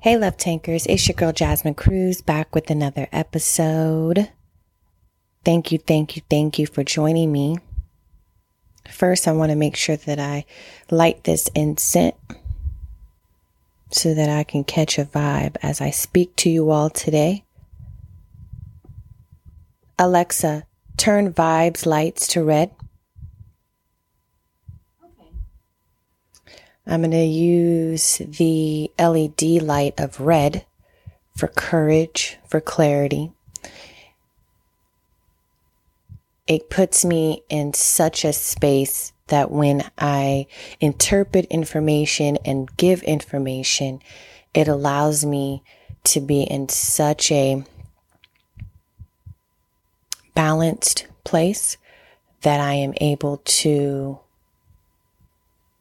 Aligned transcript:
Hey, 0.00 0.16
Love 0.16 0.36
Tankers, 0.36 0.86
it's 0.86 1.08
your 1.08 1.16
girl 1.16 1.32
Jasmine 1.32 1.74
Cruz 1.74 2.22
back 2.22 2.54
with 2.54 2.70
another 2.70 3.08
episode. 3.10 4.30
Thank 5.44 5.72
you, 5.72 5.78
thank 5.78 6.14
you, 6.14 6.22
thank 6.30 6.56
you 6.56 6.68
for 6.68 6.84
joining 6.84 7.32
me. 7.32 7.58
First, 8.88 9.26
I 9.26 9.32
want 9.32 9.50
to 9.50 9.56
make 9.56 9.74
sure 9.74 9.96
that 9.96 10.20
I 10.20 10.44
light 10.88 11.24
this 11.24 11.50
incense 11.52 12.14
so 13.90 14.14
that 14.14 14.28
I 14.28 14.44
can 14.44 14.62
catch 14.62 15.00
a 15.00 15.04
vibe 15.04 15.56
as 15.62 15.80
I 15.80 15.90
speak 15.90 16.36
to 16.36 16.48
you 16.48 16.70
all 16.70 16.90
today. 16.90 17.42
Alexa, 19.98 20.64
turn 20.96 21.32
vibes 21.32 21.86
lights 21.86 22.28
to 22.28 22.44
red. 22.44 22.70
I'm 26.90 27.02
going 27.02 27.10
to 27.10 27.18
use 27.18 28.16
the 28.16 28.90
LED 28.98 29.42
light 29.62 30.00
of 30.00 30.20
red 30.20 30.64
for 31.36 31.48
courage, 31.48 32.38
for 32.48 32.62
clarity. 32.62 33.30
It 36.46 36.70
puts 36.70 37.04
me 37.04 37.42
in 37.50 37.74
such 37.74 38.24
a 38.24 38.32
space 38.32 39.12
that 39.26 39.50
when 39.50 39.84
I 39.98 40.46
interpret 40.80 41.44
information 41.50 42.38
and 42.42 42.74
give 42.78 43.02
information, 43.02 44.00
it 44.54 44.66
allows 44.66 45.26
me 45.26 45.62
to 46.04 46.22
be 46.22 46.44
in 46.44 46.70
such 46.70 47.30
a 47.30 47.64
balanced 50.34 51.06
place 51.22 51.76
that 52.40 52.60
I 52.60 52.72
am 52.74 52.94
able 52.98 53.42
to 53.44 54.20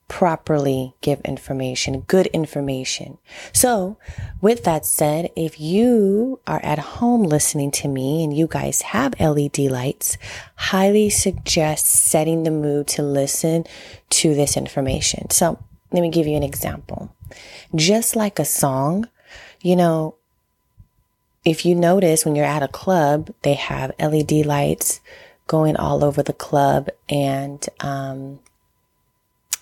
properly 0.08 0.96
give 1.02 1.20
information, 1.22 2.02
good 2.02 2.28
information. 2.28 3.18
So, 3.52 3.98
with 4.42 4.64
that 4.64 4.86
said, 4.86 5.32
if 5.36 5.60
you 5.60 6.40
are 6.48 6.62
at 6.64 6.80
home 6.80 7.24
listening 7.24 7.72
to 7.72 7.88
me 7.88 8.24
and 8.24 8.36
you 8.36 8.48
guys 8.48 8.82
have 8.82 9.20
LED 9.20 9.60
lights, 9.60 10.18
highly 10.56 11.10
suggest 11.10 11.88
setting 11.88 12.44
the 12.44 12.52
mood 12.52 12.88
to 12.90 13.04
listen 13.04 13.66
to 14.12 14.34
this 14.34 14.56
information. 14.56 15.30
So, 15.30 15.60
let 15.92 16.02
me 16.02 16.10
give 16.10 16.28
you 16.28 16.38
an 16.38 16.44
example. 16.44 17.14
Just 17.76 18.16
like 18.16 18.40
a 18.40 18.46
song, 18.46 19.08
you 19.62 19.76
know, 19.76 20.16
if 21.44 21.66
you 21.66 21.76
notice 21.76 22.26
when 22.26 22.36
you're 22.36 22.46
at 22.46 22.64
a 22.64 22.68
club, 22.68 23.34
they 23.44 23.54
have 23.54 23.94
LED 24.00 24.46
lights 24.46 25.00
going 25.48 25.78
all 25.78 26.04
over 26.04 26.22
the 26.22 26.34
club 26.34 26.90
and, 27.10 27.66
um, 27.80 28.40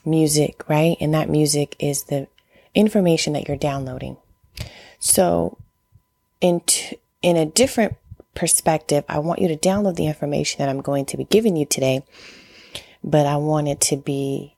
music, 0.06 0.68
right? 0.70 0.98
And 1.00 1.14
that 1.14 1.30
music 1.30 1.76
is 1.80 2.04
the 2.04 2.28
information 2.74 3.34
that 3.34 3.48
you're 3.48 3.58
downloading. 3.58 4.18
So 5.00 5.58
in, 6.42 6.62
t- 6.62 7.00
in 7.22 7.38
a 7.38 7.46
different 7.46 7.96
perspective, 8.34 9.04
I 9.08 9.20
want 9.20 9.42
you 9.42 9.48
to 9.48 9.58
download 9.58 9.96
the 9.96 10.08
information 10.08 10.60
that 10.60 10.70
I'm 10.70 10.82
going 10.82 11.06
to 11.08 11.18
be 11.18 11.26
giving 11.26 11.56
you 11.56 11.66
today, 11.66 12.04
but 13.04 13.26
I 13.26 13.38
want 13.38 13.68
it 13.68 13.82
to 13.82 13.98
be 13.98 14.56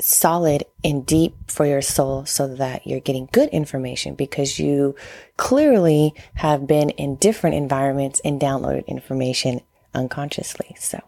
solid 0.00 0.64
and 0.82 1.04
deep 1.04 1.34
for 1.46 1.66
your 1.66 1.82
soul 1.82 2.24
so 2.24 2.48
that 2.56 2.86
you're 2.86 3.00
getting 3.00 3.28
good 3.32 3.48
information 3.50 4.14
because 4.14 4.58
you 4.58 4.96
clearly 5.36 6.14
have 6.34 6.66
been 6.66 6.90
in 6.90 7.16
different 7.16 7.56
environments 7.56 8.20
and 8.20 8.40
downloaded 8.40 8.86
information 8.86 9.60
unconsciously. 9.94 10.74
So 10.78 11.00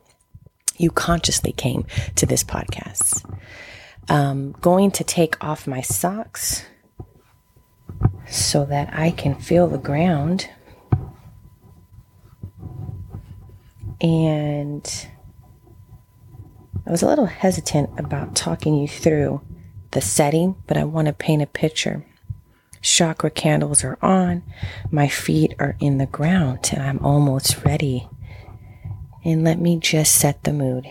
you 0.77 0.91
consciously 0.91 1.53
came 1.53 1.87
to 2.17 2.27
this 2.27 2.45
podcast. 2.45 3.25
I'm 4.09 4.53
going 4.53 4.91
to 4.93 5.05
take 5.05 5.43
off 5.43 5.67
my 5.67 5.81
socks 5.81 6.65
so 8.29 8.65
that 8.65 8.93
I 8.93 9.11
can 9.11 9.35
feel 9.35 9.69
the 9.69 9.79
ground. 9.79 10.49
And 14.01 15.07
I 16.87 16.91
was 16.91 17.03
a 17.03 17.07
little 17.07 17.27
hesitant 17.27 17.91
about 17.99 18.35
talking 18.35 18.77
you 18.77 18.89
through 18.89 19.41
the 19.93 20.01
setting, 20.01 20.57
but 20.67 20.77
I 20.77 20.85
want 20.85 21.07
to 21.07 21.13
paint 21.13 21.43
a 21.43 21.47
picture. 21.47 22.05
Chakra 22.81 23.31
candles 23.31 23.85
are 23.85 23.99
on, 24.03 24.43
my 24.91 25.07
feet 25.07 25.55
are 25.61 25.77
in 25.79 25.99
the 25.99 26.07
ground, 26.07 26.71
and 26.73 26.83
I'm 26.83 26.99
almost 27.05 27.65
ready. 27.65 28.09
And 29.25 29.45
let 29.45 29.61
me 29.61 29.79
just 29.79 30.17
set 30.17 30.43
the 30.43 30.53
mood. 30.53 30.89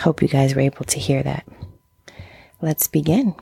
Hope 0.00 0.22
you 0.22 0.28
guys 0.28 0.54
were 0.54 0.62
able 0.62 0.84
to 0.86 0.98
hear 0.98 1.22
that. 1.22 1.46
Let's 2.62 2.86
begin. 2.86 3.34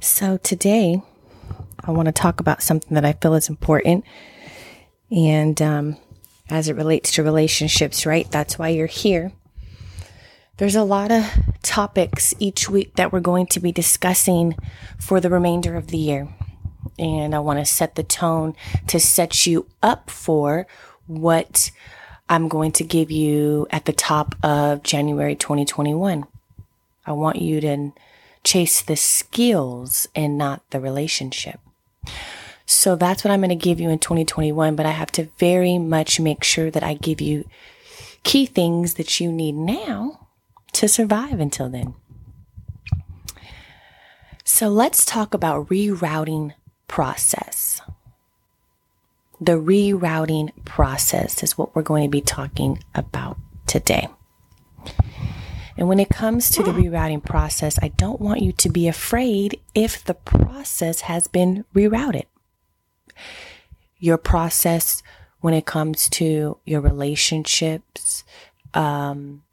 So, 0.00 0.38
today 0.38 1.02
I 1.84 1.90
want 1.90 2.06
to 2.06 2.12
talk 2.12 2.40
about 2.40 2.62
something 2.62 2.94
that 2.94 3.04
I 3.04 3.12
feel 3.12 3.34
is 3.34 3.48
important. 3.48 4.04
And 5.10 5.60
um, 5.60 5.96
as 6.48 6.68
it 6.68 6.76
relates 6.76 7.12
to 7.12 7.22
relationships, 7.22 8.06
right? 8.06 8.30
That's 8.30 8.58
why 8.58 8.68
you're 8.68 8.86
here. 8.86 9.32
There's 10.56 10.76
a 10.76 10.82
lot 10.82 11.12
of 11.12 11.30
topics 11.62 12.32
each 12.38 12.70
week 12.70 12.96
that 12.96 13.12
we're 13.12 13.20
going 13.20 13.46
to 13.48 13.60
be 13.60 13.72
discussing 13.72 14.56
for 14.98 15.20
the 15.20 15.28
remainder 15.28 15.76
of 15.76 15.88
the 15.88 15.98
year. 15.98 16.28
And 16.98 17.34
I 17.34 17.40
want 17.40 17.58
to 17.58 17.66
set 17.66 17.96
the 17.96 18.02
tone 18.02 18.54
to 18.86 18.98
set 18.98 19.46
you 19.46 19.66
up 19.82 20.08
for 20.08 20.66
what 21.06 21.70
I'm 22.28 22.48
going 22.48 22.72
to 22.72 22.84
give 22.84 23.10
you 23.10 23.66
at 23.70 23.84
the 23.84 23.92
top 23.92 24.34
of 24.42 24.82
January 24.82 25.36
2021. 25.36 26.24
I 27.06 27.12
want 27.12 27.40
you 27.40 27.60
to 27.60 27.92
chase 28.42 28.82
the 28.82 28.96
skills 28.96 30.08
and 30.14 30.36
not 30.36 30.62
the 30.70 30.80
relationship. 30.80 31.60
So 32.66 32.96
that's 32.96 33.22
what 33.22 33.30
I'm 33.30 33.40
going 33.40 33.50
to 33.50 33.54
give 33.54 33.78
you 33.78 33.90
in 33.90 34.00
2021, 34.00 34.74
but 34.74 34.86
I 34.86 34.90
have 34.90 35.12
to 35.12 35.28
very 35.38 35.78
much 35.78 36.18
make 36.18 36.42
sure 36.42 36.70
that 36.70 36.82
I 36.82 36.94
give 36.94 37.20
you 37.20 37.48
key 38.24 38.44
things 38.44 38.94
that 38.94 39.20
you 39.20 39.30
need 39.30 39.54
now 39.54 40.26
to 40.72 40.88
survive 40.88 41.38
until 41.38 41.68
then. 41.68 41.94
So 44.44 44.68
let's 44.68 45.04
talk 45.04 45.32
about 45.32 45.68
rerouting 45.68 46.54
process. 46.88 47.65
The 49.46 49.52
rerouting 49.52 50.52
process 50.64 51.42
is 51.42 51.56
what 51.56 51.74
we're 51.74 51.82
going 51.82 52.02
to 52.02 52.10
be 52.10 52.20
talking 52.20 52.82
about 52.94 53.38
today. 53.66 54.08
And 55.76 55.88
when 55.88 56.00
it 56.00 56.08
comes 56.08 56.50
to 56.50 56.62
the 56.62 56.72
rerouting 56.72 57.24
process, 57.24 57.78
I 57.80 57.88
don't 57.88 58.20
want 58.20 58.42
you 58.42 58.50
to 58.52 58.68
be 58.68 58.88
afraid 58.88 59.60
if 59.74 60.04
the 60.04 60.14
process 60.14 61.02
has 61.02 61.28
been 61.28 61.64
rerouted. 61.74 62.24
Your 63.98 64.18
process 64.18 65.02
when 65.40 65.54
it 65.54 65.64
comes 65.64 66.08
to 66.08 66.58
your 66.64 66.80
relationships, 66.80 68.24
um, 68.74 69.44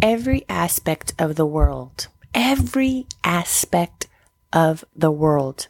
every 0.00 0.44
aspect 0.48 1.14
of 1.18 1.34
the 1.34 1.46
world, 1.46 2.06
every 2.32 3.06
aspect 3.24 4.06
of 4.52 4.84
the 4.94 5.10
world 5.10 5.66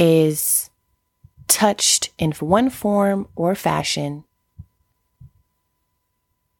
is 0.00 0.68
touched 1.48 2.10
in 2.18 2.32
one 2.32 2.70
form 2.70 3.28
or 3.36 3.54
fashion 3.54 4.24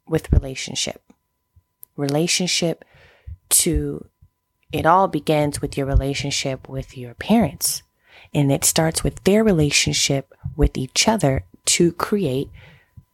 with 0.09 0.33
relationship. 0.33 1.03
Relationship 1.97 2.85
to 3.49 4.07
it 4.73 4.87
all 4.87 5.09
begins 5.09 5.63
with 5.63 5.77
your 5.77 5.87
relationship 5.87 6.69
with 6.69 6.97
your 6.97 7.15
parents. 7.15 7.83
And 8.35 8.51
it 8.51 8.65
starts 8.65 9.05
with 9.05 9.23
their 9.25 9.45
relationship 9.45 10.35
with 10.57 10.77
each 10.77 11.09
other 11.09 11.45
to 11.67 11.93
create 11.93 12.51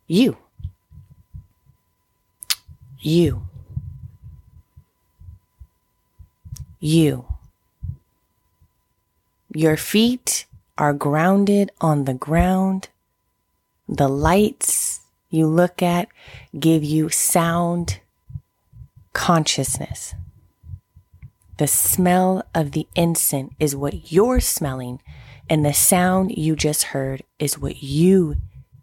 you. 0.07 0.37
You. 3.01 3.47
You. 6.81 7.27
Your 9.55 9.77
feet 9.77 10.47
are 10.79 10.93
grounded 10.93 11.71
on 11.81 12.05
the 12.05 12.15
ground. 12.15 12.89
The 13.89 14.09
lights 14.09 15.01
you 15.31 15.47
look 15.47 15.83
at 15.83 16.09
give 16.59 16.83
you 16.85 17.09
sound 17.09 18.01
consciousness. 19.13 20.15
The 21.59 21.67
smell 21.67 22.45
of 22.55 22.73
the 22.73 22.87
incense 22.95 23.53
is 23.61 23.77
what 23.77 24.11
you're 24.11 24.41
smelling, 24.41 25.01
and 25.49 25.65
the 25.65 25.75
sound 25.75 26.37
you 26.37 26.57
just 26.57 26.85
heard 26.85 27.23
is 27.39 27.59
what 27.59 27.83
you 27.83 28.37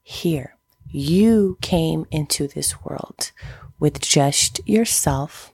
hear. 0.03 0.55
you 0.91 1.57
came 1.61 2.05
into 2.11 2.47
this 2.47 2.83
world 2.83 3.31
with 3.79 3.99
just 4.01 4.59
yourself, 4.67 5.53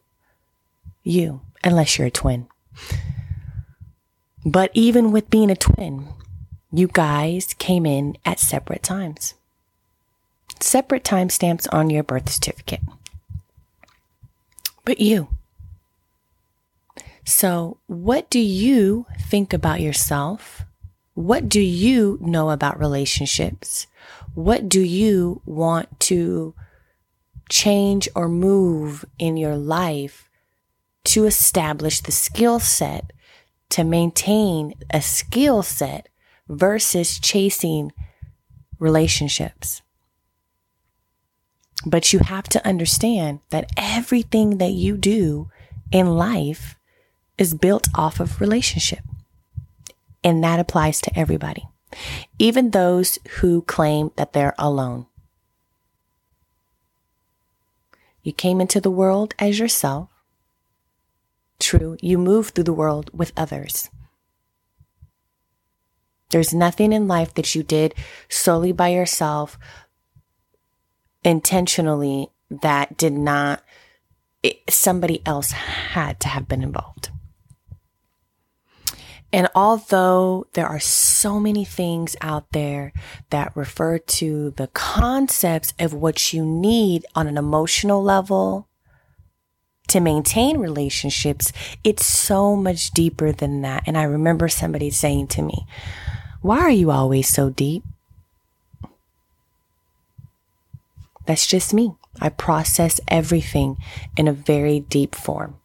you, 1.03 1.41
unless 1.63 1.97
you're 1.97 2.07
a 2.07 2.11
twin. 2.11 2.47
But 4.45 4.71
even 4.73 5.11
with 5.11 5.29
being 5.29 5.51
a 5.51 5.55
twin, 5.55 6.07
you 6.77 6.87
guys 6.87 7.53
came 7.53 7.85
in 7.85 8.17
at 8.25 8.39
separate 8.39 8.83
times. 8.83 9.33
Separate 10.59 11.03
timestamps 11.03 11.67
on 11.71 11.89
your 11.89 12.03
birth 12.03 12.29
certificate. 12.29 12.81
But 14.83 14.99
you. 14.99 15.29
So, 17.23 17.77
what 17.87 18.29
do 18.29 18.39
you 18.39 19.05
think 19.19 19.51
about 19.51 19.81
yourself? 19.81 20.63
What 21.15 21.49
do 21.49 21.59
you 21.59 22.19
know 22.21 22.51
about 22.51 22.79
relationships? 22.79 23.87
What 24.35 24.69
do 24.69 24.81
you 24.81 25.41
want 25.45 25.99
to 26.01 26.53
change 27.49 28.07
or 28.15 28.27
move 28.27 29.05
in 29.17 29.37
your 29.37 29.55
life 29.55 30.29
to 31.05 31.25
establish 31.25 32.01
the 32.01 32.11
skill 32.11 32.59
set 32.59 33.11
to 33.69 33.83
maintain 33.83 34.73
a 34.91 35.01
skill 35.01 35.63
set 35.63 36.09
versus 36.47 37.19
chasing 37.19 37.91
relationships. 38.79 39.81
But 41.85 42.13
you 42.13 42.19
have 42.19 42.45
to 42.49 42.65
understand 42.67 43.39
that 43.49 43.71
everything 43.77 44.57
that 44.57 44.71
you 44.71 44.97
do 44.97 45.49
in 45.91 46.15
life 46.15 46.75
is 47.37 47.53
built 47.53 47.87
off 47.93 48.19
of 48.19 48.41
relationship. 48.41 49.01
And 50.23 50.43
that 50.43 50.59
applies 50.59 50.99
to 51.01 51.19
everybody, 51.19 51.67
even 52.39 52.71
those 52.71 53.19
who 53.39 53.61
claim 53.61 54.11
that 54.15 54.33
they're 54.33 54.55
alone. 54.57 55.05
You 58.23 58.33
came 58.33 58.59
into 58.59 58.81
the 58.81 58.89
world 58.89 59.35
as 59.37 59.59
yourself. 59.59 60.09
True, 61.59 61.95
you 62.01 62.17
move 62.17 62.49
through 62.49 62.63
the 62.63 62.73
world 62.73 63.11
with 63.13 63.31
others. 63.37 63.91
There's 66.35 66.53
nothing 66.53 66.91
in 66.91 67.07
life 67.07 67.33
that 67.35 67.55
you 67.55 67.63
did 67.63 67.93
solely 68.27 68.73
by 68.73 68.89
yourself, 68.89 69.57
intentionally, 71.23 72.27
that 72.49 72.97
did 72.97 73.13
not, 73.13 73.63
it, 74.43 74.57
somebody 74.69 75.25
else 75.25 75.51
had 75.51 76.19
to 76.19 76.27
have 76.27 76.45
been 76.45 76.61
involved. 76.61 77.09
And 79.31 79.47
although 79.55 80.47
there 80.51 80.67
are 80.67 80.81
so 80.81 81.39
many 81.39 81.63
things 81.63 82.17
out 82.19 82.51
there 82.51 82.91
that 83.29 83.55
refer 83.55 83.97
to 83.97 84.51
the 84.57 84.67
concepts 84.67 85.73
of 85.79 85.93
what 85.93 86.33
you 86.33 86.43
need 86.43 87.05
on 87.15 87.27
an 87.27 87.37
emotional 87.37 88.03
level 88.03 88.67
to 89.87 90.01
maintain 90.01 90.57
relationships, 90.57 91.53
it's 91.85 92.05
so 92.05 92.57
much 92.57 92.91
deeper 92.91 93.31
than 93.31 93.61
that. 93.61 93.83
And 93.87 93.97
I 93.97 94.03
remember 94.03 94.49
somebody 94.49 94.89
saying 94.89 95.27
to 95.27 95.41
me, 95.41 95.65
Why 96.45 96.59
are 96.59 96.69
you 96.69 96.91
always 96.91 97.27
so 97.27 97.49
deep? 97.49 97.81
That's 101.25 101.47
just 101.47 101.73
me. 101.73 101.95
I 102.21 102.29
process 102.29 103.01
everything 103.07 103.77
in 104.15 104.27
a 104.27 104.31
very 104.31 104.81
deep 104.81 105.15
form 105.15 105.55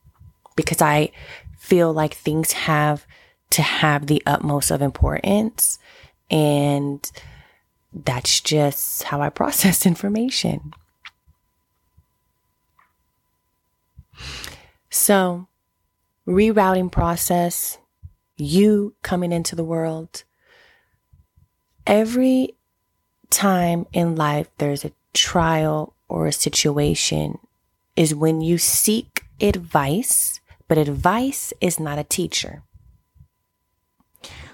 because 0.56 0.80
I 0.80 1.12
feel 1.58 1.92
like 1.92 2.14
things 2.14 2.52
have 2.52 3.06
to 3.50 3.60
have 3.60 4.06
the 4.06 4.22
utmost 4.24 4.70
of 4.70 4.80
importance. 4.80 5.78
And 6.30 7.12
that's 7.92 8.40
just 8.40 9.02
how 9.02 9.20
I 9.20 9.28
process 9.42 9.84
information. 9.84 10.72
So, 14.88 15.46
rerouting 16.26 16.90
process, 16.90 17.76
you 18.38 18.94
coming 19.02 19.30
into 19.30 19.54
the 19.54 19.62
world. 19.62 20.24
Every 21.86 22.54
time 23.30 23.86
in 23.92 24.16
life 24.16 24.48
there's 24.58 24.84
a 24.84 24.92
trial 25.12 25.94
or 26.08 26.26
a 26.26 26.32
situation 26.32 27.38
is 27.96 28.14
when 28.14 28.40
you 28.40 28.58
seek 28.58 29.24
advice, 29.40 30.40
but 30.68 30.78
advice 30.78 31.52
is 31.60 31.80
not 31.80 31.98
a 31.98 32.04
teacher. 32.04 32.62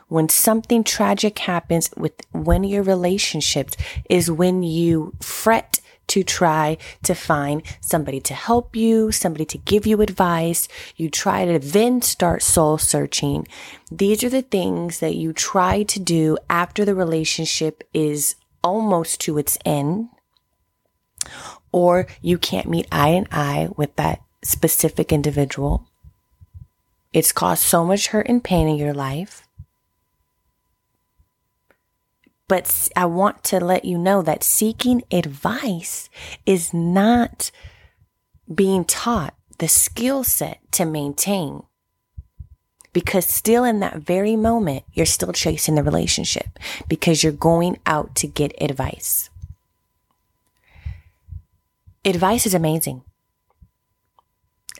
When 0.08 0.28
something 0.28 0.84
tragic 0.84 1.38
happens 1.40 1.90
with 1.96 2.12
one 2.30 2.64
of 2.64 2.70
your 2.70 2.84
relationships 2.84 3.76
is 4.08 4.30
when 4.30 4.62
you 4.62 5.12
fret 5.20 5.80
to 6.08 6.22
try 6.22 6.78
to 7.02 7.14
find 7.14 7.62
somebody 7.80 8.20
to 8.20 8.34
help 8.34 8.76
you, 8.76 9.12
somebody 9.12 9.44
to 9.46 9.58
give 9.58 9.86
you 9.86 10.00
advice. 10.02 10.68
You 10.96 11.10
try 11.10 11.44
to 11.44 11.58
then 11.58 12.02
start 12.02 12.42
soul 12.42 12.78
searching. 12.78 13.46
These 13.90 14.24
are 14.24 14.28
the 14.28 14.42
things 14.42 15.00
that 15.00 15.14
you 15.14 15.32
try 15.32 15.82
to 15.84 16.00
do 16.00 16.38
after 16.48 16.84
the 16.84 16.94
relationship 16.94 17.84
is 17.92 18.36
almost 18.62 19.20
to 19.22 19.38
its 19.38 19.58
end 19.64 20.08
or 21.72 22.06
you 22.22 22.38
can't 22.38 22.68
meet 22.68 22.86
eye 22.90 23.08
and 23.08 23.28
eye 23.30 23.68
with 23.76 23.94
that 23.96 24.22
specific 24.42 25.12
individual. 25.12 25.86
It's 27.12 27.32
caused 27.32 27.62
so 27.62 27.84
much 27.84 28.08
hurt 28.08 28.28
and 28.28 28.42
pain 28.42 28.68
in 28.68 28.76
your 28.76 28.94
life 28.94 29.45
But 32.48 32.88
I 32.94 33.06
want 33.06 33.42
to 33.44 33.58
let 33.58 33.84
you 33.84 33.98
know 33.98 34.22
that 34.22 34.44
seeking 34.44 35.02
advice 35.10 36.08
is 36.44 36.72
not 36.72 37.50
being 38.52 38.84
taught 38.84 39.34
the 39.58 39.68
skill 39.68 40.22
set 40.22 40.60
to 40.72 40.84
maintain. 40.84 41.62
Because 42.92 43.26
still 43.26 43.64
in 43.64 43.80
that 43.80 43.96
very 43.96 44.36
moment, 44.36 44.84
you're 44.92 45.06
still 45.06 45.32
chasing 45.32 45.74
the 45.74 45.82
relationship 45.82 46.58
because 46.88 47.22
you're 47.22 47.32
going 47.32 47.78
out 47.84 48.14
to 48.16 48.26
get 48.26 48.54
advice. 48.62 49.28
Advice 52.04 52.46
is 52.46 52.54
amazing 52.54 53.02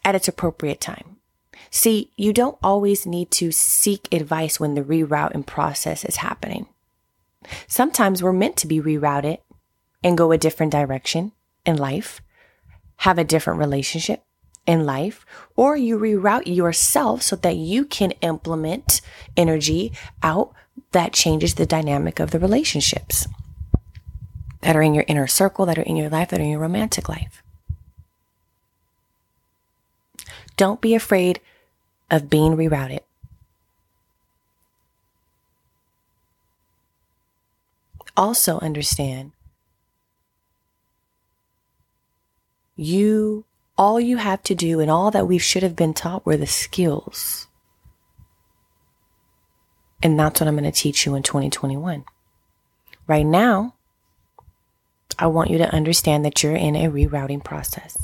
at 0.05 0.15
its 0.15 0.29
appropriate 0.29 0.81
time. 0.81 1.17
See, 1.71 2.11
you 2.17 2.33
don't 2.33 2.57
always 2.63 3.05
need 3.05 3.31
to 3.33 3.51
seek 3.51 4.09
advice 4.13 4.61
when 4.61 4.75
the 4.75 4.83
rerouting 4.83 5.45
process 5.45 6.05
is 6.05 6.17
happening. 6.17 6.69
Sometimes 7.67 8.23
we're 8.23 8.33
meant 8.33 8.57
to 8.59 8.67
be 8.67 8.81
rerouted 8.81 9.39
and 10.03 10.19
go 10.19 10.33
a 10.33 10.39
different 10.39 10.73
direction 10.73 11.33
in 11.65 11.77
life, 11.77 12.21
have 12.99 13.19
a 13.19 13.25
different 13.25 13.59
relationship 13.59 14.23
in 14.67 14.85
life, 14.85 15.25
or 15.55 15.77
you 15.77 15.99
reroute 15.99 16.47
yourself 16.47 17.23
so 17.23 17.37
that 17.37 17.57
you 17.57 17.85
can 17.85 18.13
implement 18.21 19.01
energy 19.37 19.93
out 20.23 20.53
that 20.93 21.13
changes 21.13 21.55
the 21.55 21.67
dynamic 21.67 22.21
of 22.21 22.31
the 22.31 22.39
relationships 22.39 23.27
that 24.63 24.77
are 24.77 24.83
in 24.83 24.95
your 24.95 25.05
inner 25.07 25.27
circle, 25.27 25.67
that 25.67 25.79
are 25.79 25.83
in 25.83 25.97
your 25.97 26.09
life, 26.09 26.29
that 26.31 26.41
are 26.41 26.43
in 26.43 26.51
your 26.51 26.61
romantic 26.61 27.09
life. 27.09 27.43
Don't 30.57 30.81
be 30.81 30.95
afraid 30.95 31.41
of 32.11 32.31
being 32.31 32.57
rerouted. 32.57 33.01
Also 38.17 38.59
understand 38.61 39.33
you, 42.77 43.45
all 43.79 43.99
you 44.01 44.19
have 44.19 44.43
to 44.45 44.55
do 44.55 44.81
and 44.81 44.91
all 44.91 45.11
that 45.11 45.27
we 45.27 45.39
should 45.39 45.63
have 45.63 45.77
been 45.77 45.95
taught 45.95 46.27
were 46.27 46.37
the 46.37 46.47
skills. 46.47 47.47
And 50.03 50.19
that's 50.19 50.41
what 50.41 50.49
I'm 50.49 50.55
going 50.55 50.71
to 50.71 50.73
teach 50.73 51.07
you 51.07 51.15
in 51.15 51.23
2021. 51.23 52.05
Right 53.07 53.27
now, 53.27 53.75
I 55.19 55.27
want 55.27 55.51
you 55.51 55.59
to 55.59 55.75
understand 55.75 56.25
that 56.25 56.43
you're 56.43 56.55
in 56.55 56.77
a 56.77 56.91
rerouting 56.91 57.43
process. 57.43 57.97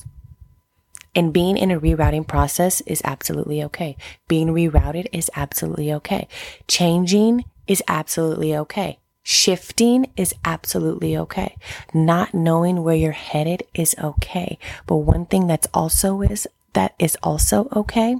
And 1.14 1.32
being 1.32 1.58
in 1.58 1.70
a 1.70 1.78
rerouting 1.78 2.26
process 2.26 2.80
is 2.82 3.02
absolutely 3.04 3.62
okay. 3.64 3.96
Being 4.28 4.48
rerouted 4.48 5.06
is 5.12 5.30
absolutely 5.36 5.92
okay. 5.92 6.26
Changing 6.68 7.44
is 7.66 7.82
absolutely 7.86 8.56
okay. 8.56 8.98
Shifting 9.22 10.10
is 10.16 10.34
absolutely 10.44 11.16
okay. 11.16 11.56
Not 11.94 12.34
knowing 12.34 12.82
where 12.82 12.96
you're 12.96 13.12
headed 13.12 13.62
is 13.72 13.94
okay. 14.02 14.58
But 14.86 14.96
one 14.96 15.26
thing 15.26 15.46
that's 15.46 15.68
also 15.72 16.22
is 16.22 16.48
that 16.72 16.94
is 16.98 17.16
also 17.22 17.68
okay 17.74 18.16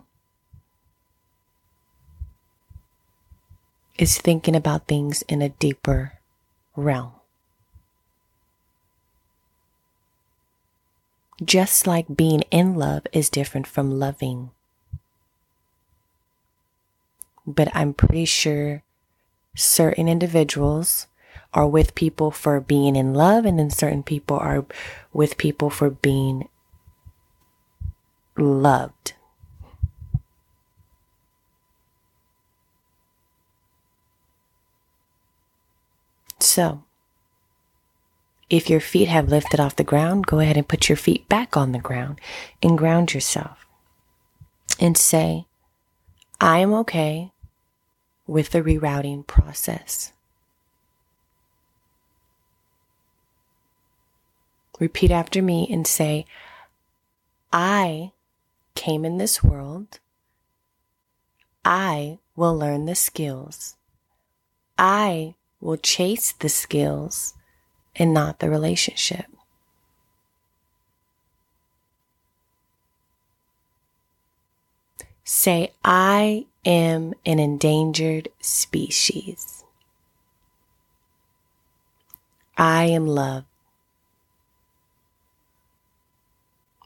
is 3.98 4.18
thinking 4.18 4.56
about 4.56 4.88
things 4.88 5.22
in 5.22 5.42
a 5.42 5.50
deeper 5.50 6.18
realm. 6.76 7.12
Just 11.44 11.86
like 11.86 12.16
being 12.16 12.42
in 12.50 12.74
love 12.74 13.06
is 13.12 13.28
different 13.28 13.66
from 13.66 13.98
loving. 13.98 14.50
But 17.46 17.68
I'm 17.74 17.94
pretty 17.94 18.24
sure 18.24 18.82
certain 19.54 20.08
individuals 20.08 21.06
are 21.54 21.68
with 21.68 21.94
people 21.94 22.30
for 22.30 22.60
being 22.60 22.96
in 22.96 23.12
love, 23.14 23.44
and 23.44 23.58
then 23.58 23.70
certain 23.70 24.02
people 24.02 24.38
are 24.38 24.64
with 25.12 25.36
people 25.36 25.68
for 25.70 25.90
being 25.90 26.48
loved. 28.36 29.14
So, 36.40 36.84
if 38.50 38.68
your 38.68 38.80
feet 38.80 39.08
have 39.08 39.28
lifted 39.28 39.60
off 39.60 39.76
the 39.76 39.84
ground, 39.84 40.26
go 40.26 40.40
ahead 40.40 40.56
and 40.56 40.68
put 40.68 40.88
your 40.88 40.96
feet 40.96 41.28
back 41.28 41.56
on 41.56 41.72
the 41.72 41.78
ground 41.78 42.20
and 42.62 42.76
ground 42.76 43.14
yourself 43.14 43.66
and 44.80 44.96
say, 44.98 45.46
I 46.40 46.58
am 46.58 46.74
okay 46.74 47.31
with 48.26 48.50
the 48.50 48.62
rerouting 48.62 49.26
process. 49.26 50.12
Repeat 54.78 55.10
after 55.10 55.42
me 55.42 55.68
and 55.70 55.86
say, 55.86 56.24
I 57.52 58.12
came 58.74 59.04
in 59.04 59.18
this 59.18 59.42
world. 59.42 60.00
I 61.64 62.18
will 62.34 62.56
learn 62.56 62.86
the 62.86 62.94
skills. 62.94 63.76
I 64.78 65.34
will 65.60 65.76
chase 65.76 66.32
the 66.32 66.48
skills 66.48 67.34
and 67.94 68.12
not 68.12 68.40
the 68.40 68.50
relationship. 68.50 69.26
Say, 75.24 75.72
I 75.84 76.46
am 76.64 77.14
an 77.24 77.38
endangered 77.38 78.28
species. 78.40 79.64
I 82.56 82.84
am 82.84 83.06
love. 83.06 83.44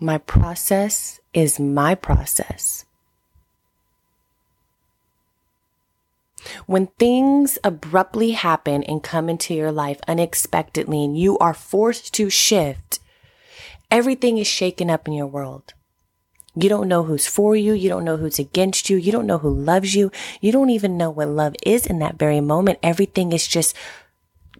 My 0.01 0.19
process 0.19 1.21
is 1.33 1.59
my 1.59 1.95
process. 1.95 2.85
When 6.67 6.89
things 6.99 7.59
abruptly 7.65 8.33
happen 8.33 8.83
and 8.85 9.03
come 9.03 9.29
into 9.29 9.55
your 9.55 9.73
life 9.73 10.01
unexpectedly 10.07 11.05
and 11.05 11.19
you 11.19 11.39
are 11.39 11.55
forced 11.55 12.13
to 12.15 12.31
shift, 12.31 13.01
everything 13.91 14.39
is 14.39 14.47
shaken 14.47 14.91
up 14.91 15.09
in 15.09 15.15
your 15.15 15.27
world. 15.27 15.73
You 16.59 16.71
don't 16.71 16.89
know 16.89 17.05
who's 17.05 17.27
for 17.27 17.55
you. 17.55 17.75
You 17.75 17.91
don't 17.91 18.05
know 18.05 18.17
who's 18.17 18.39
against 18.39 18.89
you. 18.89 18.97
You 18.97 19.13
don't 19.13 19.27
know 19.27 19.39
who 19.39 19.51
loves 19.51 19.95
you. 19.95 20.11
You 20.41 20.53
don't 20.53 20.71
even 20.71 20.97
know 20.97 21.11
what 21.11 21.29
love 21.29 21.55
is 21.63 21.85
in 21.85 21.99
that 21.99 22.19
very 22.19 22.41
moment. 22.41 22.79
Everything 22.83 23.33
is 23.33 23.47
just 23.47 23.77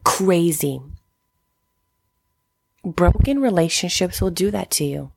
crazy. 0.05 0.81
Broken 2.85 3.41
relationships 3.41 4.21
will 4.21 4.31
do 4.31 4.51
that 4.51 4.71
to 4.73 4.85
you. 4.85 5.11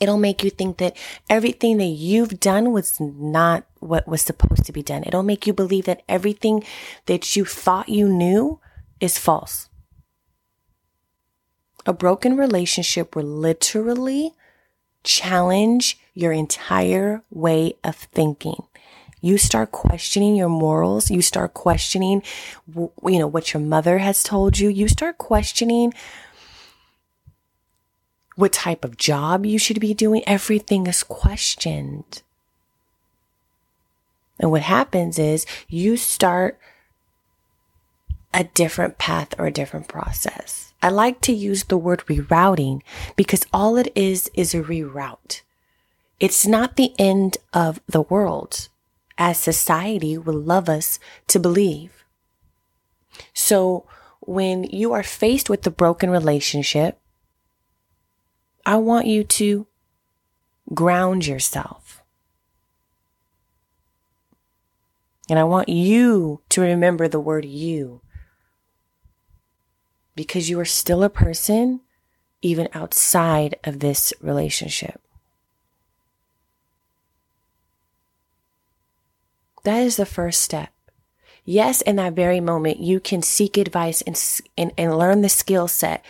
It'll 0.00 0.18
make 0.18 0.42
you 0.42 0.50
think 0.50 0.78
that 0.78 0.96
everything 1.30 1.78
that 1.78 1.84
you've 1.84 2.40
done 2.40 2.72
was 2.72 2.98
not 2.98 3.64
what 3.78 4.08
was 4.08 4.20
supposed 4.20 4.64
to 4.64 4.72
be 4.72 4.82
done. 4.82 5.04
It'll 5.06 5.22
make 5.22 5.46
you 5.46 5.52
believe 5.52 5.84
that 5.84 6.02
everything 6.08 6.64
that 7.06 7.36
you 7.36 7.44
thought 7.44 7.88
you 7.88 8.08
knew 8.08 8.58
is 9.00 9.16
false. 9.16 9.68
A 11.86 11.92
broken 11.92 12.36
relationship 12.36 13.14
will 13.14 13.24
literally 13.24 14.34
challenge 15.04 15.98
your 16.14 16.32
entire 16.32 17.22
way 17.30 17.74
of 17.84 17.96
thinking. 17.96 18.64
You 19.20 19.38
start 19.38 19.72
questioning 19.72 20.36
your 20.36 20.50
morals. 20.50 21.10
You 21.10 21.22
start 21.22 21.54
questioning, 21.54 22.22
you 22.74 22.90
know, 23.18 23.26
what 23.26 23.54
your 23.54 23.62
mother 23.62 23.98
has 23.98 24.22
told 24.22 24.58
you. 24.58 24.68
You 24.68 24.86
start 24.86 25.16
questioning 25.16 25.94
what 28.36 28.52
type 28.52 28.84
of 28.84 28.98
job 28.98 29.46
you 29.46 29.58
should 29.58 29.80
be 29.80 29.94
doing. 29.94 30.22
Everything 30.26 30.86
is 30.86 31.02
questioned. 31.02 32.22
And 34.38 34.50
what 34.50 34.62
happens 34.62 35.18
is 35.18 35.46
you 35.68 35.96
start 35.96 36.58
a 38.34 38.44
different 38.44 38.98
path 38.98 39.34
or 39.38 39.46
a 39.46 39.52
different 39.52 39.88
process. 39.88 40.73
I 40.84 40.90
like 40.90 41.22
to 41.22 41.32
use 41.32 41.64
the 41.64 41.78
word 41.78 42.00
rerouting 42.08 42.82
because 43.16 43.46
all 43.54 43.78
it 43.78 43.90
is 43.94 44.30
is 44.34 44.52
a 44.52 44.60
reroute. 44.60 45.40
It's 46.20 46.46
not 46.46 46.76
the 46.76 46.92
end 46.98 47.38
of 47.54 47.80
the 47.86 48.02
world 48.02 48.68
as 49.16 49.40
society 49.40 50.18
would 50.18 50.34
love 50.34 50.68
us 50.68 50.98
to 51.28 51.40
believe. 51.40 52.04
So 53.32 53.86
when 54.20 54.64
you 54.64 54.92
are 54.92 55.02
faced 55.02 55.48
with 55.48 55.62
the 55.62 55.70
broken 55.70 56.10
relationship, 56.10 57.00
I 58.66 58.76
want 58.76 59.06
you 59.06 59.24
to 59.24 59.66
ground 60.74 61.26
yourself. 61.26 62.02
And 65.30 65.38
I 65.38 65.44
want 65.44 65.70
you 65.70 66.42
to 66.50 66.60
remember 66.60 67.08
the 67.08 67.20
word 67.20 67.46
you. 67.46 68.02
Because 70.14 70.48
you 70.48 70.58
are 70.60 70.64
still 70.64 71.02
a 71.02 71.10
person 71.10 71.80
even 72.42 72.68
outside 72.72 73.56
of 73.64 73.80
this 73.80 74.12
relationship. 74.20 75.00
That 79.64 79.82
is 79.82 79.96
the 79.96 80.06
first 80.06 80.42
step. 80.42 80.70
Yes, 81.44 81.80
in 81.82 81.96
that 81.96 82.14
very 82.14 82.40
moment, 82.40 82.80
you 82.80 83.00
can 83.00 83.22
seek 83.22 83.56
advice 83.56 84.02
and, 84.02 84.18
and, 84.56 84.72
and 84.78 84.96
learn 84.96 85.22
the 85.22 85.28
skill 85.28 85.68
set 85.68 86.04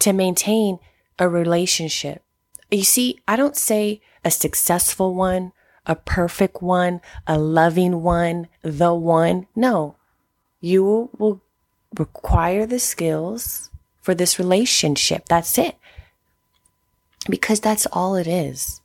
to 0.00 0.12
maintain 0.12 0.78
a 1.18 1.28
relationship. 1.28 2.22
You 2.70 2.82
see, 2.82 3.20
I 3.28 3.36
don't 3.36 3.56
say 3.56 4.00
a 4.24 4.30
successful 4.30 5.14
one, 5.14 5.52
a 5.86 5.94
perfect 5.94 6.62
one, 6.62 7.00
a 7.26 7.38
loving 7.38 8.02
one, 8.02 8.48
the 8.62 8.94
one. 8.94 9.46
No, 9.54 9.96
you 10.60 11.10
will 11.18 11.40
require 11.98 12.66
the 12.66 12.78
skills 12.78 13.70
for 14.00 14.14
this 14.14 14.38
relationship. 14.38 15.24
That's 15.28 15.58
it. 15.58 15.76
Because 17.28 17.60
that's 17.60 17.86
all 17.86 18.14
it 18.16 18.26
is. 18.26 18.80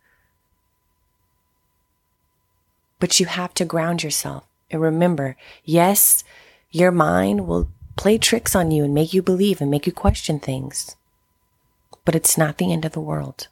But 3.00 3.20
you 3.20 3.26
have 3.26 3.54
to 3.56 3.66
ground 3.66 4.04
yourself 4.04 4.46
and 4.72 4.82
remember, 4.82 5.36
yes, 5.64 6.24
your 6.72 6.92
mind 6.92 7.48
will 7.48 7.70
play 7.96 8.18
tricks 8.18 8.56
on 8.56 8.72
you 8.72 8.84
and 8.84 8.94
make 8.94 9.14
you 9.14 9.22
believe 9.22 9.62
and 9.62 9.72
make 9.72 9.86
you 9.86 9.92
question 9.92 10.40
things 10.40 10.96
but 12.10 12.16
it's 12.16 12.40
not 12.40 12.58
the 12.58 12.74
end 12.74 12.86
of 12.86 12.94
the 12.94 13.00
world. 13.00 13.50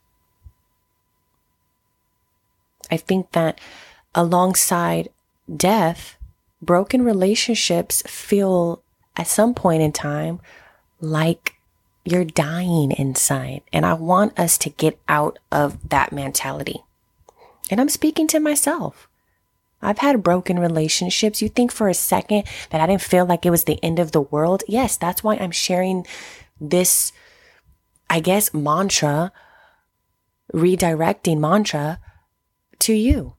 I 2.89 2.97
think 2.97 3.33
that 3.33 3.61
alongside 4.15 5.09
death, 5.55 6.17
broken 6.59 7.03
relationships 7.03 8.01
feel 8.07 8.81
at 9.17 9.27
some 9.27 9.53
point 9.53 9.81
in 9.81 9.91
time 9.91 10.39
like 11.01 11.55
you're 12.05 12.23
dying 12.23 12.91
inside. 12.91 13.61
And 13.73 13.85
I 13.85 13.93
want 13.93 14.39
us 14.39 14.57
to 14.59 14.69
get 14.69 14.99
out 15.09 15.39
of 15.51 15.89
that 15.89 16.13
mentality. 16.13 16.83
And 17.69 17.81
I'm 17.81 17.89
speaking 17.89 18.27
to 18.29 18.39
myself. 18.39 19.09
I've 19.81 19.99
had 19.99 20.23
broken 20.23 20.57
relationships. 20.57 21.41
You 21.41 21.49
think 21.49 21.71
for 21.71 21.89
a 21.89 21.93
second 21.93 22.45
that 22.69 22.81
I 22.81 22.87
didn't 22.87 23.01
feel 23.01 23.25
like 23.25 23.45
it 23.45 23.51
was 23.51 23.65
the 23.65 23.83
end 23.83 23.99
of 23.99 24.11
the 24.11 24.21
world? 24.21 24.63
Yes, 24.67 24.95
that's 24.95 25.23
why 25.23 25.35
I'm 25.35 25.51
sharing 25.51 26.07
this 26.59 27.11
I 28.09 28.19
guess, 28.19 28.53
mantra, 28.53 29.31
redirecting 30.53 31.39
mantra 31.39 31.99
to 32.79 32.93
you. 32.93 33.35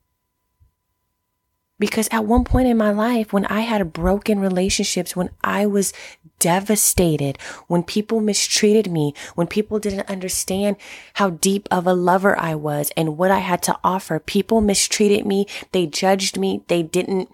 Because 1.79 2.09
at 2.11 2.25
one 2.25 2.45
point 2.45 2.67
in 2.67 2.77
my 2.77 2.91
life, 2.91 3.33
when 3.33 3.45
I 3.47 3.61
had 3.61 3.93
broken 3.93 4.41
relationships, 4.41 5.15
when 5.15 5.31
I 5.45 5.65
was 5.67 5.93
devastated, 6.41 7.39
when 7.69 7.83
people 7.83 8.21
mistreated 8.21 8.91
me, 8.91 9.15
when 9.35 9.47
people 9.47 9.79
didn't 9.79 10.09
understand 10.09 10.77
how 11.15 11.31
deep 11.31 11.69
of 11.71 11.87
a 11.87 11.95
lover 11.95 12.39
I 12.39 12.55
was 12.55 12.91
and 12.97 13.17
what 13.17 13.31
I 13.31 13.39
had 13.39 13.63
to 13.65 13.79
offer, 13.85 14.19
people 14.19 14.61
mistreated 14.61 15.25
me. 15.25 15.47
They 15.73 15.87
judged 15.87 16.37
me. 16.37 16.65
They 16.69 16.83
didn't, 16.83 17.31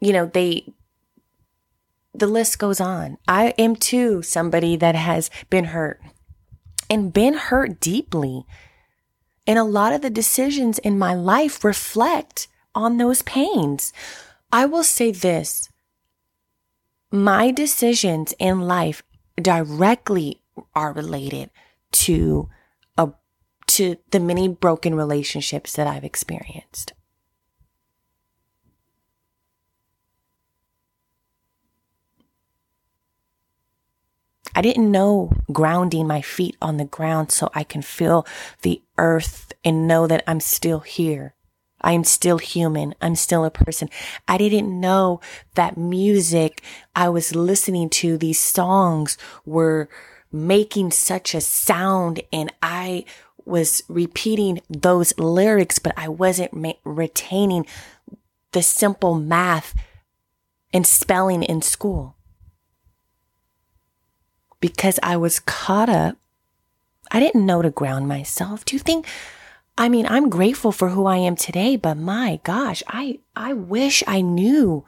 you 0.00 0.12
know, 0.12 0.26
they, 0.26 0.72
the 2.12 2.26
list 2.26 2.58
goes 2.58 2.80
on. 2.80 3.18
I 3.26 3.54
am 3.58 3.76
too 3.76 4.22
somebody 4.22 4.76
that 4.76 4.94
has 4.94 5.30
been 5.48 5.66
hurt 5.66 6.00
and 6.90 7.12
been 7.12 7.34
hurt 7.34 7.80
deeply. 7.80 8.44
And 9.46 9.58
a 9.58 9.64
lot 9.64 9.92
of 9.92 10.02
the 10.02 10.10
decisions 10.10 10.78
in 10.78 10.98
my 10.98 11.14
life 11.14 11.64
reflect 11.64 12.48
on 12.74 12.96
those 12.96 13.22
pains. 13.22 13.92
I 14.52 14.66
will 14.66 14.84
say 14.84 15.10
this. 15.10 15.68
My 17.10 17.50
decisions 17.50 18.34
in 18.38 18.62
life 18.62 19.02
directly 19.36 20.40
are 20.74 20.92
related 20.92 21.50
to 21.92 22.48
a, 22.96 23.12
to 23.68 23.96
the 24.10 24.20
many 24.20 24.48
broken 24.48 24.94
relationships 24.94 25.74
that 25.74 25.86
I've 25.86 26.04
experienced. 26.04 26.92
I 34.54 34.62
didn't 34.62 34.90
know 34.90 35.32
grounding 35.52 36.06
my 36.06 36.20
feet 36.20 36.56
on 36.62 36.76
the 36.76 36.84
ground 36.84 37.32
so 37.32 37.50
I 37.54 37.64
can 37.64 37.82
feel 37.82 38.24
the 38.62 38.82
earth 38.98 39.52
and 39.64 39.88
know 39.88 40.06
that 40.06 40.22
I'm 40.28 40.40
still 40.40 40.80
here. 40.80 41.34
I 41.84 41.92
am 41.92 42.02
still 42.02 42.38
human. 42.38 42.94
I'm 43.00 43.14
still 43.14 43.44
a 43.44 43.50
person. 43.50 43.90
I 44.26 44.38
didn't 44.38 44.80
know 44.80 45.20
that 45.54 45.76
music 45.76 46.62
I 46.96 47.10
was 47.10 47.34
listening 47.36 47.90
to, 47.90 48.16
these 48.16 48.40
songs 48.40 49.18
were 49.44 49.88
making 50.32 50.90
such 50.90 51.34
a 51.34 51.40
sound 51.40 52.22
and 52.32 52.52
I 52.62 53.04
was 53.44 53.82
repeating 53.88 54.62
those 54.70 55.16
lyrics, 55.18 55.78
but 55.78 55.92
I 55.96 56.08
wasn't 56.08 56.54
ma- 56.54 56.72
retaining 56.82 57.66
the 58.52 58.62
simple 58.62 59.14
math 59.14 59.74
and 60.72 60.86
spelling 60.86 61.42
in 61.42 61.60
school 61.60 62.16
because 64.58 64.98
I 65.02 65.18
was 65.18 65.38
caught 65.38 65.90
up. 65.90 66.16
I 67.10 67.20
didn't 67.20 67.44
know 67.44 67.60
to 67.60 67.70
ground 67.70 68.08
myself. 68.08 68.64
Do 68.64 68.74
you 68.74 68.80
think? 68.80 69.06
I 69.76 69.88
mean, 69.88 70.06
I'm 70.06 70.30
grateful 70.30 70.70
for 70.70 70.90
who 70.90 71.06
I 71.06 71.16
am 71.16 71.34
today, 71.36 71.76
but 71.76 71.96
my 71.96 72.40
gosh, 72.44 72.82
I, 72.86 73.18
I 73.34 73.52
wish 73.52 74.04
I 74.06 74.20
knew 74.20 74.84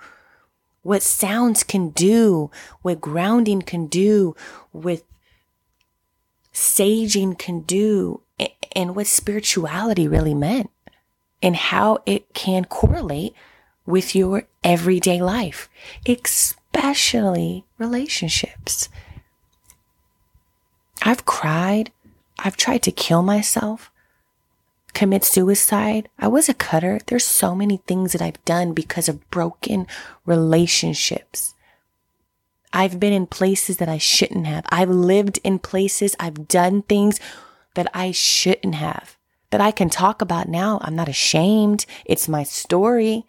what 0.83 1.03
sounds 1.03 1.65
can 1.65 1.91
do, 1.91 2.51
what 2.83 3.01
grounding 3.01 3.63
can 3.63 3.89
do, 3.89 4.37
what 4.71 5.03
saging 6.55 7.37
can 7.37 7.63
do, 7.63 8.23
and 8.77 8.95
what 8.95 9.09
spirituality 9.09 10.07
really 10.07 10.35
meant, 10.35 10.71
and 11.43 11.57
how 11.57 11.99
it 12.07 12.33
can 12.35 12.65
correlate 12.65 13.35
with 13.85 14.15
your 14.15 14.45
everyday 14.63 15.21
life, 15.21 15.69
especially 16.07 17.65
relationships. 17.79 18.89
I've 21.03 21.25
cried. 21.25 21.91
I've 22.39 22.57
tried 22.57 22.83
to 22.83 22.93
kill 22.93 23.23
myself, 23.23 23.91
commit 24.97 25.25
suicide. 25.25 26.09
I 26.19 26.27
was 26.27 26.49
a 26.49 26.55
cutter. 26.55 27.01
There's 27.07 27.25
so 27.27 27.55
many 27.55 27.77
things 27.87 28.13
that 28.13 28.23
I've 28.23 28.43
done 28.47 28.73
because 28.73 29.11
of 29.11 29.29
broken 29.31 29.87
relationships. 30.25 31.53
I've 32.73 32.99
been 32.99 33.13
in 33.13 33.27
places 33.27 33.77
that 33.77 33.91
I 33.91 33.99
shouldn't 33.99 34.47
have. 34.47 34.65
I've 34.71 34.89
lived 34.89 35.39
in 35.45 35.59
places. 35.59 36.17
I've 36.19 36.49
done 36.49 36.81
things 36.81 37.21
that 37.75 37.91
I 37.93 38.11
shouldn't 38.11 38.77
have 38.77 39.19
that 39.51 39.61
I 39.61 39.71
can 39.71 39.91
talk 39.91 40.23
about 40.23 40.49
now. 40.49 40.79
I'm 40.81 40.97
not 40.97 41.11
ashamed. 41.11 41.85
It's 42.07 42.27
my 42.27 42.43
story. 42.43 43.27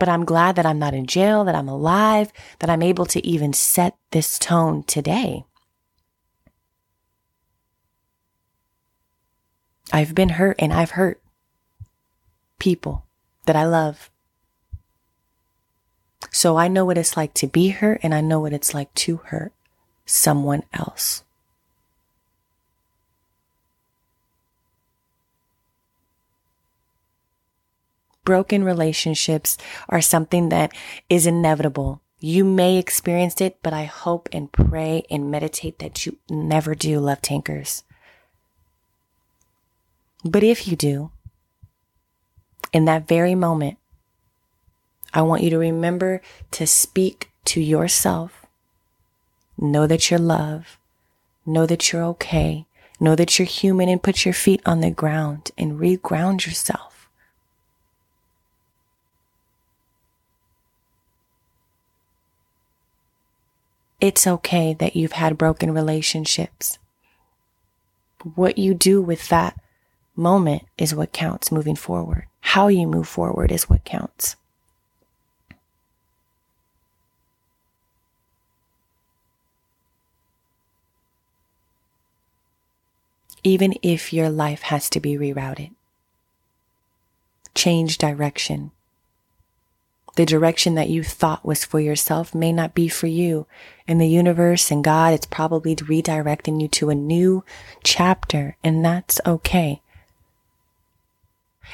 But 0.00 0.08
I'm 0.08 0.24
glad 0.24 0.56
that 0.56 0.66
I'm 0.66 0.80
not 0.80 0.92
in 0.92 1.06
jail, 1.06 1.44
that 1.44 1.54
I'm 1.54 1.68
alive, 1.68 2.32
that 2.58 2.68
I'm 2.68 2.82
able 2.82 3.06
to 3.06 3.24
even 3.24 3.52
set 3.52 3.96
this 4.10 4.40
tone 4.40 4.82
today. 4.82 5.44
I've 9.92 10.14
been 10.14 10.30
hurt 10.30 10.56
and 10.58 10.72
I've 10.72 10.92
hurt 10.92 11.20
people 12.58 13.04
that 13.46 13.56
I 13.56 13.64
love. 13.64 14.10
So 16.30 16.56
I 16.56 16.68
know 16.68 16.84
what 16.84 16.98
it's 16.98 17.16
like 17.16 17.34
to 17.34 17.46
be 17.46 17.68
hurt 17.68 18.00
and 18.02 18.14
I 18.14 18.20
know 18.20 18.40
what 18.40 18.52
it's 18.52 18.74
like 18.74 18.92
to 18.94 19.18
hurt 19.18 19.52
someone 20.04 20.62
else. 20.72 21.22
Broken 28.24 28.62
relationships 28.62 29.56
are 29.88 30.02
something 30.02 30.50
that 30.50 30.72
is 31.08 31.26
inevitable. 31.26 32.02
You 32.20 32.44
may 32.44 32.76
experience 32.76 33.40
it, 33.40 33.58
but 33.62 33.72
I 33.72 33.84
hope 33.84 34.28
and 34.32 34.52
pray 34.52 35.04
and 35.08 35.30
meditate 35.30 35.78
that 35.78 36.04
you 36.04 36.18
never 36.28 36.74
do, 36.74 37.00
love 37.00 37.22
tankers. 37.22 37.84
But 40.24 40.42
if 40.42 40.66
you 40.66 40.76
do, 40.76 41.10
in 42.72 42.84
that 42.86 43.06
very 43.06 43.34
moment, 43.34 43.78
I 45.14 45.22
want 45.22 45.42
you 45.42 45.50
to 45.50 45.58
remember 45.58 46.20
to 46.52 46.66
speak 46.66 47.30
to 47.46 47.60
yourself. 47.60 48.44
Know 49.56 49.86
that 49.86 50.10
you're 50.10 50.18
loved. 50.18 50.76
Know 51.46 51.66
that 51.66 51.92
you're 51.92 52.04
okay. 52.04 52.66
Know 53.00 53.14
that 53.14 53.38
you're 53.38 53.46
human 53.46 53.88
and 53.88 54.02
put 54.02 54.24
your 54.24 54.34
feet 54.34 54.60
on 54.66 54.80
the 54.80 54.90
ground 54.90 55.50
and 55.56 55.78
reground 55.80 56.46
yourself. 56.46 57.08
It's 64.00 64.26
okay 64.26 64.74
that 64.74 64.94
you've 64.94 65.12
had 65.12 65.38
broken 65.38 65.72
relationships. 65.72 66.78
What 68.34 68.58
you 68.58 68.74
do 68.74 69.00
with 69.00 69.28
that 69.28 69.58
moment 70.18 70.64
is 70.76 70.94
what 70.94 71.12
counts 71.12 71.52
moving 71.52 71.76
forward. 71.76 72.26
How 72.40 72.68
you 72.68 72.86
move 72.86 73.08
forward 73.08 73.52
is 73.52 73.70
what 73.70 73.84
counts. 73.84 74.36
Even 83.44 83.74
if 83.82 84.12
your 84.12 84.28
life 84.28 84.62
has 84.62 84.90
to 84.90 85.00
be 85.00 85.16
rerouted, 85.16 85.70
change 87.54 87.96
direction. 87.96 88.72
The 90.16 90.26
direction 90.26 90.74
that 90.74 90.90
you 90.90 91.04
thought 91.04 91.46
was 91.46 91.64
for 91.64 91.78
yourself 91.78 92.34
may 92.34 92.52
not 92.52 92.74
be 92.74 92.88
for 92.88 93.06
you. 93.06 93.46
And 93.86 94.00
the 94.00 94.08
universe 94.08 94.72
and 94.72 94.82
God, 94.82 95.14
it's 95.14 95.26
probably 95.26 95.76
redirecting 95.76 96.60
you 96.60 96.66
to 96.68 96.90
a 96.90 96.94
new 96.96 97.44
chapter, 97.84 98.56
and 98.64 98.84
that's 98.84 99.20
okay. 99.24 99.80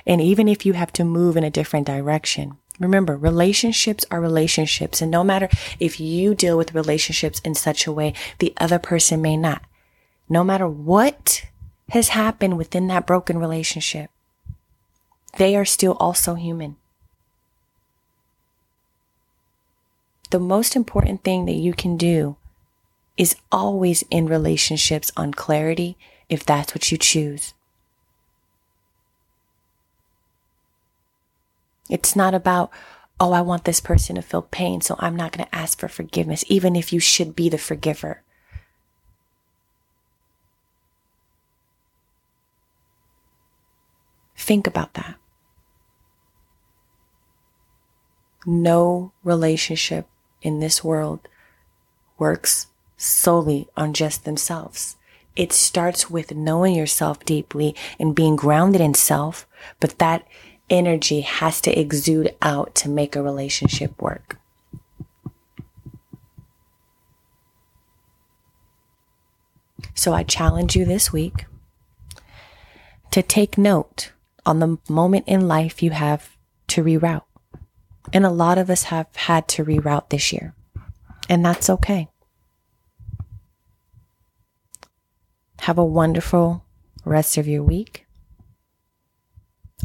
And 0.06 0.20
even 0.20 0.48
if 0.48 0.64
you 0.66 0.72
have 0.74 0.92
to 0.94 1.04
move 1.04 1.36
in 1.36 1.44
a 1.44 1.50
different 1.50 1.86
direction, 1.86 2.56
remember 2.78 3.16
relationships 3.16 4.04
are 4.10 4.20
relationships. 4.20 5.00
And 5.00 5.10
no 5.10 5.24
matter 5.24 5.48
if 5.78 6.00
you 6.00 6.34
deal 6.34 6.56
with 6.56 6.74
relationships 6.74 7.40
in 7.40 7.54
such 7.54 7.86
a 7.86 7.92
way, 7.92 8.14
the 8.38 8.52
other 8.58 8.78
person 8.78 9.22
may 9.22 9.36
not. 9.36 9.62
No 10.28 10.42
matter 10.42 10.68
what 10.68 11.44
has 11.90 12.08
happened 12.08 12.56
within 12.56 12.88
that 12.88 13.06
broken 13.06 13.38
relationship, 13.38 14.10
they 15.36 15.56
are 15.56 15.64
still 15.64 15.96
also 16.00 16.34
human. 16.34 16.76
The 20.30 20.40
most 20.40 20.74
important 20.74 21.22
thing 21.22 21.44
that 21.44 21.52
you 21.52 21.74
can 21.74 21.96
do 21.96 22.36
is 23.16 23.36
always 23.52 24.02
in 24.10 24.26
relationships 24.26 25.12
on 25.16 25.32
clarity 25.32 25.96
if 26.28 26.44
that's 26.44 26.74
what 26.74 26.90
you 26.90 26.98
choose. 26.98 27.54
It's 31.90 32.16
not 32.16 32.34
about, 32.34 32.70
oh, 33.20 33.32
I 33.32 33.40
want 33.40 33.64
this 33.64 33.80
person 33.80 34.16
to 34.16 34.22
feel 34.22 34.42
pain, 34.42 34.80
so 34.80 34.96
I'm 34.98 35.16
not 35.16 35.32
going 35.32 35.46
to 35.46 35.54
ask 35.54 35.78
for 35.78 35.88
forgiveness, 35.88 36.44
even 36.48 36.76
if 36.76 36.92
you 36.92 37.00
should 37.00 37.36
be 37.36 37.48
the 37.48 37.58
forgiver. 37.58 38.22
Think 44.36 44.66
about 44.66 44.94
that. 44.94 45.16
No 48.46 49.12
relationship 49.22 50.06
in 50.42 50.60
this 50.60 50.84
world 50.84 51.28
works 52.18 52.66
solely 52.96 53.68
on 53.76 53.94
just 53.94 54.24
themselves. 54.24 54.96
It 55.34 55.52
starts 55.52 56.10
with 56.10 56.34
knowing 56.34 56.74
yourself 56.74 57.24
deeply 57.24 57.74
and 57.98 58.14
being 58.14 58.36
grounded 58.36 58.80
in 58.80 58.94
self, 58.94 59.46
but 59.80 59.98
that 59.98 60.26
energy 60.70 61.20
has 61.20 61.60
to 61.62 61.78
exude 61.78 62.34
out 62.42 62.74
to 62.76 62.88
make 62.88 63.16
a 63.16 63.22
relationship 63.22 64.00
work. 64.00 64.38
So 69.94 70.12
I 70.12 70.22
challenge 70.22 70.74
you 70.74 70.84
this 70.84 71.12
week 71.12 71.46
to 73.10 73.22
take 73.22 73.56
note 73.56 74.12
on 74.44 74.58
the 74.58 74.78
moment 74.88 75.24
in 75.26 75.46
life 75.46 75.82
you 75.82 75.92
have 75.92 76.36
to 76.68 76.82
reroute. 76.82 77.22
And 78.12 78.26
a 78.26 78.30
lot 78.30 78.58
of 78.58 78.68
us 78.68 78.84
have 78.84 79.06
had 79.14 79.48
to 79.48 79.64
reroute 79.64 80.10
this 80.10 80.32
year, 80.32 80.54
and 81.28 81.44
that's 81.44 81.70
okay. 81.70 82.08
Have 85.60 85.78
a 85.78 85.84
wonderful 85.84 86.64
rest 87.04 87.38
of 87.38 87.48
your 87.48 87.62
week. 87.62 88.03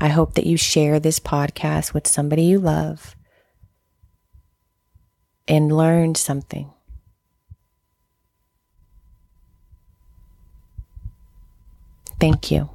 I 0.01 0.07
hope 0.07 0.35
that 0.35 0.45
you 0.45 0.57
share 0.57 0.99
this 0.99 1.19
podcast 1.19 1.93
with 1.93 2.07
somebody 2.07 2.43
you 2.43 2.59
love 2.59 3.15
and 5.47 5.75
learn 5.75 6.15
something. 6.15 6.71
Thank 12.19 12.51
you. 12.51 12.69